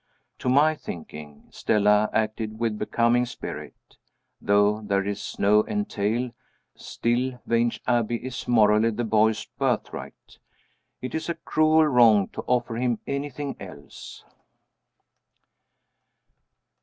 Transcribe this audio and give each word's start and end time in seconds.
To 0.39 0.49
my 0.49 0.73
thinking, 0.73 1.43
Stella 1.51 2.09
acted 2.11 2.57
with 2.57 2.79
becoming 2.79 3.27
spirit. 3.27 3.97
Though 4.41 4.81
there 4.81 5.05
is 5.05 5.37
no 5.37 5.63
entail, 5.67 6.31
still 6.75 7.39
Vange 7.45 7.79
Abbey 7.85 8.15
is 8.25 8.47
morally 8.47 8.89
the 8.89 9.03
boy's 9.03 9.45
birthright 9.45 10.39
it 11.03 11.13
is 11.13 11.29
a 11.29 11.35
cruel 11.35 11.85
wrong 11.85 12.29
to 12.29 12.41
offer 12.47 12.77
him 12.77 12.97
anything 13.05 13.55
else. 13.59 14.25